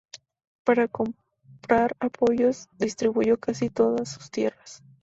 [0.63, 4.81] Para comprar apoyos, distribuyó casi todas sus tierras.